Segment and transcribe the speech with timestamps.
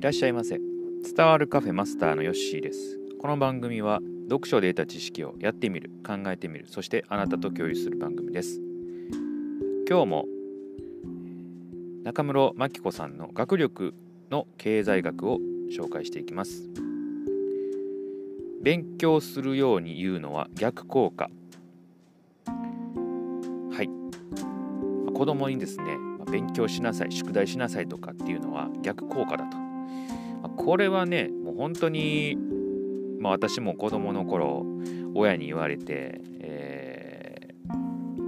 [0.00, 0.58] いらっしゃいませ。
[1.14, 2.98] 伝わるカフェマスターのヨッシーです。
[3.20, 8.62] この番組は読書で得た知識をやってみる考えてみるそしてあなたと共有する番組です。
[9.86, 10.24] 今日も
[12.02, 13.92] 中室真紀子さんの学力
[14.30, 15.38] の経済学を
[15.70, 16.70] 紹介していきます。
[18.62, 21.28] 勉強するように言うのは逆効果。
[22.46, 23.90] はい。
[25.12, 25.98] 子供にですね
[26.32, 29.69] 勉強しなさい宿題しなさいとかっていうのは逆効果だと。
[30.56, 32.36] これはねもう本当に、
[33.18, 34.64] まあ、私も子供の頃
[35.14, 37.54] 親に言われて、え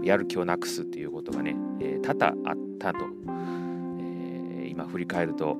[0.01, 5.59] ー、やる気をなくすっていうことがね、えー、多々あったと、えー、今振り返ると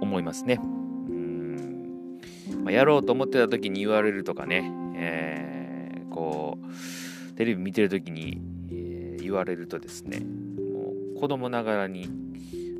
[0.00, 0.60] 思いますね。
[0.60, 2.20] うん、
[2.64, 8.40] まあ、やろうと思ってた時に言われるとかね、えー、こうテレビ見てる時に、
[8.70, 12.08] え、言われるとですねもう子供ながらに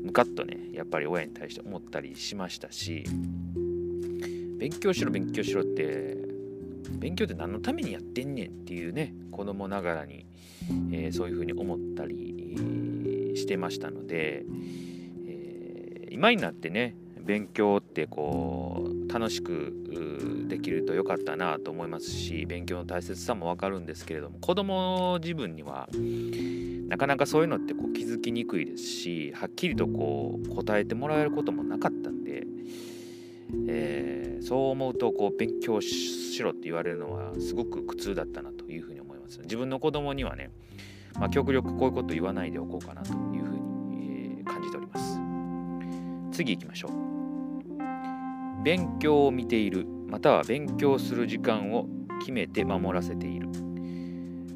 [0.03, 3.03] ムカッとねやっぱり親に対して思ったりしましたし
[4.57, 6.17] 勉強しろ勉強しろって
[6.91, 10.25] 勉強って何のためにやってんねんっていうね子供ながらに、
[10.91, 14.43] えー、そういうふうに思ったりしてましたので、
[15.27, 19.73] えー、今になってね勉強ってこう楽しく
[20.47, 25.89] できると良かったなと思いますし勉強の大切さも分かるんですけれども子供自分には
[26.87, 32.43] なかなかそういうのってこう気づきにくいですしはっきりとこう答えてもらえることもなかったんで、
[33.67, 39.39] えー、そう思うとこう勉強しろって言われるのはすごく苦痛だったなというふうに思います。
[39.41, 40.51] 自分の子供にはね、
[41.19, 45.19] まあ、極力こういうこと言わないでおこうかなというふうに、え、感じております。
[46.31, 47.18] 次行きましょう。
[48.63, 51.87] 勉強を見ているまたは勉強する時間を
[52.19, 53.49] 決めて守らせている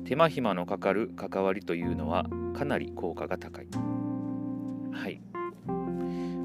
[0.05, 3.67] 手間暇のかかる関わりというのはかなり効果が高い。
[4.91, 5.21] はい。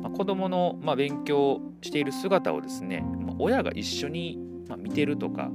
[0.01, 5.51] まあ、子供の、まあ、勉強している姿をですね、まあ、親が一緒に、ま見てるとか、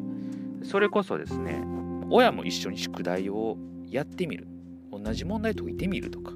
[0.64, 1.64] それこそですね、
[2.10, 4.48] 親も一緒に宿題をやってみる。
[4.92, 6.34] 同じ問題解いてみるとか、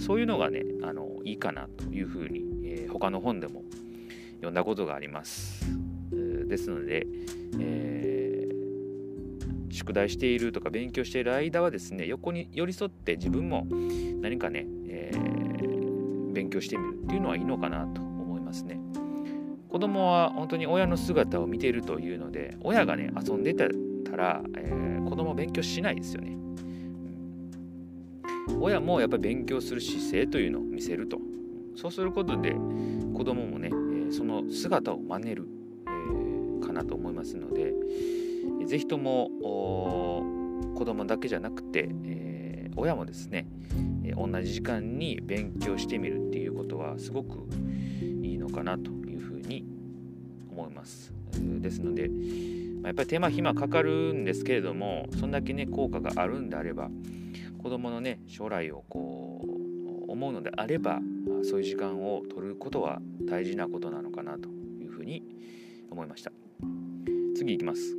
[0.00, 3.62] そういうのがね、あのいいかなというふうに、えー、他の本でも
[4.46, 5.64] 読んだことがあります。
[6.48, 7.06] ですので、
[7.58, 8.16] えー
[9.76, 13.66] 宿題しているとか勉強している間はですね横に寄り添って自分も
[14.22, 18.80] 何かね、えー、勉強してみるっていうのはいいのかなと思いますね。
[19.68, 23.64] 子供は本当に親の姿を見ているというので親がね遊んでた
[24.16, 26.38] ら、えー、子供は勉強しないですよね、
[28.58, 31.18] 親もやっぱり勉強する姿勢というのを見せると。
[31.74, 33.70] そうすることで子供もね、
[34.10, 35.48] その姿を真似る、
[35.86, 37.72] えー、かなと思いますので、
[38.66, 39.30] ぜひとも
[40.74, 43.46] 子供だけじゃなくて、えー、親もですね、
[44.16, 47.48] 同じ時間に勉強してみるっていうことはすごく
[48.22, 49.64] いいのかなというふうに
[50.50, 51.12] 思います。
[51.60, 52.08] ですので、
[52.82, 56.88] ま、やっぱり手間暇かかるんですけれどもそんだけね効果があるんであれば
[57.62, 59.44] 子供のね将来をこ
[60.08, 61.00] う思うのであれば
[61.42, 64.48] そういう時間を取ることは大事なことなのかなと
[64.80, 65.22] いうふうに
[65.90, 66.32] 思いました。
[67.36, 67.96] 次いきます。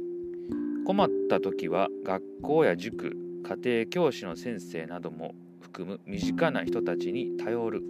[0.86, 7.84] 困った時は学校や塾家庭教師の先生なども含む身近な人たちに頼る。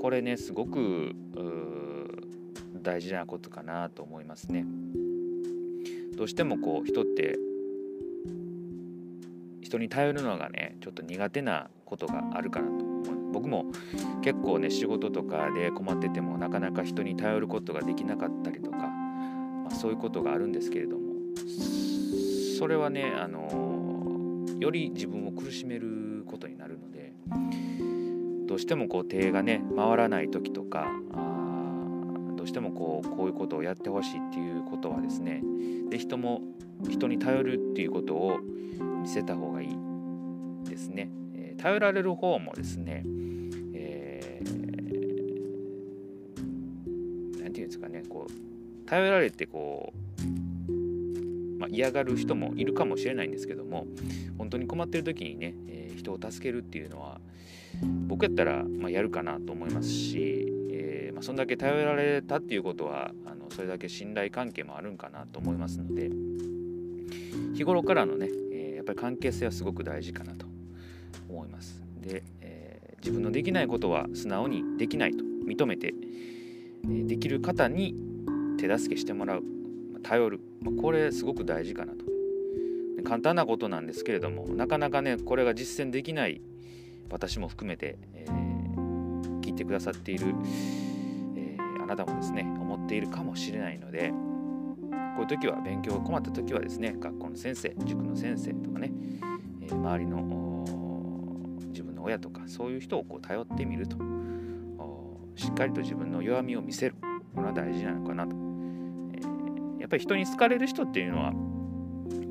[0.00, 1.14] これねすごく
[2.82, 4.66] 大事なことかなと思いますね。
[6.16, 7.38] どうしてもこう人って
[9.60, 12.91] 人に頼るのがねちょっと苦手なことがあるかなと。
[13.32, 13.66] 僕も
[14.22, 21.12] 結構ね仕事とかで困っててもなかなか人に頼ることができなかったりとか、まあ、そういうことがあるんですけれども
[22.58, 27.12] それはねあのより自分を苦しめることになるので
[28.46, 30.86] どうしてもこう手がね回らない時とか
[32.36, 35.42] どうしてもこうこういうことをやってほしいっていうことはですね
[35.90, 36.42] で人も
[36.88, 38.38] 人に頼るっていうことを
[39.02, 39.68] 見せた方がいい
[40.68, 41.10] ですね、
[41.62, 43.04] 頼られる方もですね
[43.72, 44.52] えー、て
[47.34, 48.32] 言うんですかねこう
[48.88, 50.02] 頼られてこう
[51.58, 53.86] まあ、嫌がる人もいるかもしれないんですけども
[54.36, 57.20] 本当に困ってる時にね、えー、人を助けるっていうのは
[58.08, 66.10] 僕やったら、まあ、やるかなと思いますし、えー、まあ、そんだけ頼られたっていうことはあのそれだけ信頼関係もあるんかなと思いますので
[67.54, 70.51] 日頃からのね、え、やっぱり関係性はすごく大事かなと。
[72.02, 75.94] で、え自分のできないことは素直にできないと認めて、
[76.90, 77.94] えできる方に
[78.58, 79.44] 手助けしてもらう。
[80.02, 82.04] 頼る、ま、これすごく大事かなと。
[83.04, 86.40] 簡単なことなんですけれどもなかなかねこれが実践できない
[87.10, 90.34] 私も含めて、えー、聞いてくださっている、
[91.36, 94.16] えあなたもですね思っているかもしれないのでこ
[95.18, 98.92] ういう時は勉強が困った時はですね学校の先生塾の先生とかね、
[99.60, 100.41] えー、周りの
[102.02, 103.96] の親とかそういう人をこう頼ってみると
[105.36, 106.96] しっかりと自分の弱みを見せる
[107.34, 111.32] これは大事なのかなと、えー、やっぱり人に好かれる人っていうのは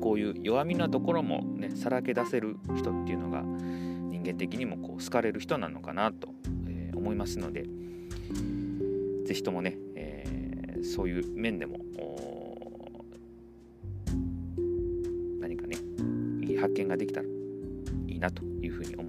[0.00, 6.28] こういう弱みなところもねさらけ出せる人っていうのが人間的にもこう好かれる人なのかなと、
[6.68, 7.64] えー、思いますので
[9.26, 11.78] 是非ともね、えー、そういう面でも
[15.40, 15.76] 何かね
[16.42, 17.26] いい発見ができたら
[18.06, 19.01] いいなというふうに思います。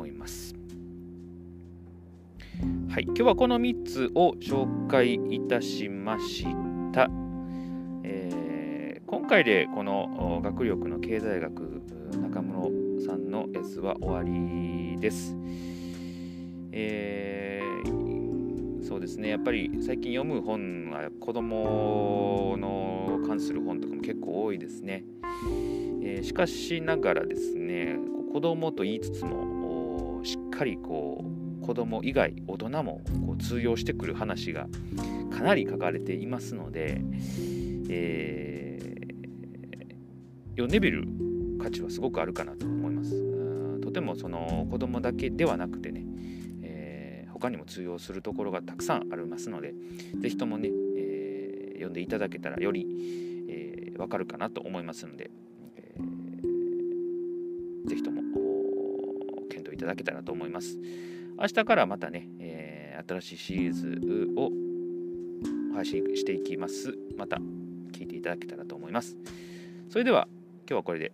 [2.94, 6.46] はい、今日はこの3つを紹介いたしまし
[6.92, 7.10] た。
[8.04, 11.82] えー、今回でこの学力の経済学
[12.22, 12.72] 中室
[13.04, 15.36] さんのやつは終わりです。
[16.72, 25.04] えー、そうですねやっぱり最近読む本は子供の関する本とかも結構多いですね。
[26.04, 27.98] えー、しかしながらですね
[28.32, 34.68] 子供と言いつつもしっかりこう子供以外大人もこう通用してくる話が
[35.32, 37.02] かなり書かれていますので、
[37.90, 41.08] えー、読んでみる
[41.60, 43.80] 価値はすごくあるかなと思います。
[43.82, 46.06] とてもその子供だけではなくてね、
[46.62, 49.74] えー、他にも通用するところがたくさんありますので、
[50.20, 52.86] 是非ともね、えー、読んでいただけたらより、
[53.50, 55.32] えー、分かるかなと思いますので、
[55.78, 58.22] えー、ぜひとも
[59.50, 60.78] 検討いただけたらと思います。
[61.40, 64.52] 明日からまたね、えー、新しいシリーズを
[65.74, 66.98] 配信していきます。
[67.18, 67.38] また
[67.92, 69.18] 聞いていただけたらと思います。
[69.90, 70.28] それでは
[70.70, 71.12] 今日はこれで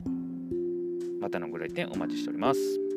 [1.22, 2.89] またのご来店お待ちしております。